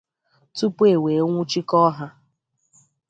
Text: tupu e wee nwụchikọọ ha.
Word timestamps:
tupu 0.57 0.83
e 0.93 0.95
wee 1.03 1.23
nwụchikọọ 1.29 1.89
ha. 1.97 2.07